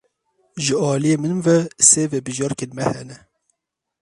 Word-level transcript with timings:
Ji 0.63 0.73
aliyê 0.91 1.15
min 1.21 1.37
ve 1.45 1.57
sê 1.89 2.03
vebijarkên 2.11 2.71
me 2.77 2.83
hene. 2.91 3.17